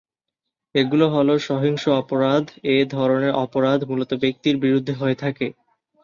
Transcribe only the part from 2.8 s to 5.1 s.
ধরনের অপরাধ মূলত ব্যক্তির বিরুদ্ধে